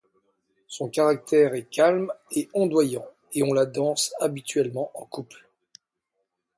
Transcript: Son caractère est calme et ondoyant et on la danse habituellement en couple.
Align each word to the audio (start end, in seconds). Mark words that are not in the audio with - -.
Son 0.65 0.89
caractère 0.89 1.53
est 1.53 1.69
calme 1.69 2.11
et 2.31 2.49
ondoyant 2.55 3.05
et 3.33 3.43
on 3.43 3.53
la 3.53 3.67
danse 3.67 4.15
habituellement 4.19 4.89
en 4.95 5.05
couple. 5.05 5.47